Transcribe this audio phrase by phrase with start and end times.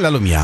[0.00, 0.42] La Lomia.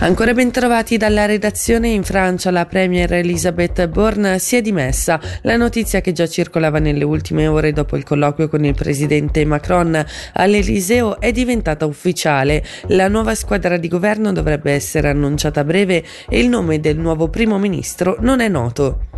[0.00, 5.20] Ancora ben trovati dalla redazione in Francia, la premier Elisabeth Borne si è dimessa.
[5.42, 10.04] La notizia che già circolava nelle ultime ore dopo il colloquio con il presidente Macron
[10.32, 12.64] all'Eliseo è diventata ufficiale.
[12.88, 17.28] La nuova squadra di governo dovrebbe essere annunciata a breve e il nome del nuovo
[17.28, 19.15] primo ministro non è noto.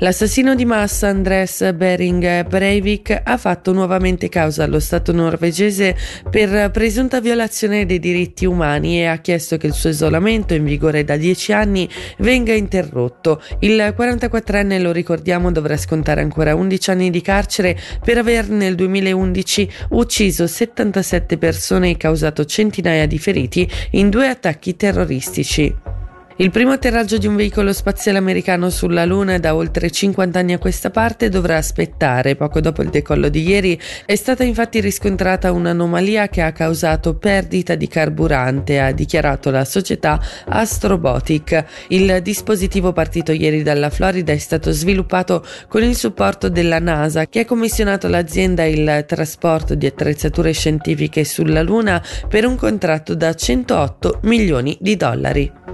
[0.00, 5.96] L'assassino di massa Andres Bering Breivik ha fatto nuovamente causa allo Stato norvegese
[6.30, 11.02] per presunta violazione dei diritti umani e ha chiesto che il suo isolamento in vigore
[11.02, 11.88] da dieci anni
[12.18, 13.42] venga interrotto.
[13.58, 19.68] Il 44enne, lo ricordiamo, dovrà scontare ancora 11 anni di carcere per aver nel 2011
[19.90, 25.97] ucciso 77 persone e causato centinaia di feriti in due attacchi terroristici.
[26.40, 30.58] Il primo atterraggio di un veicolo spaziale americano sulla Luna da oltre 50 anni a
[30.58, 32.36] questa parte dovrà aspettare.
[32.36, 37.74] Poco dopo il decollo di ieri è stata infatti riscontrata un'anomalia che ha causato perdita
[37.74, 41.64] di carburante, ha dichiarato la società Astrobotic.
[41.88, 47.40] Il dispositivo partito ieri dalla Florida è stato sviluppato con il supporto della NASA che
[47.40, 54.20] ha commissionato all'azienda il trasporto di attrezzature scientifiche sulla Luna per un contratto da 108
[54.22, 55.67] milioni di dollari.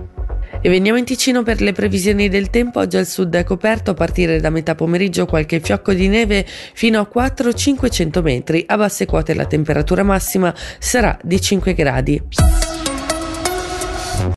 [0.66, 2.80] E veniamo in Ticino per le previsioni del tempo.
[2.80, 7.00] Oggi al sud è coperto a partire da metà pomeriggio qualche fiocco di neve fino
[7.00, 8.64] a 4-500 metri.
[8.66, 12.63] A basse quote la temperatura massima sarà di 5 gradi.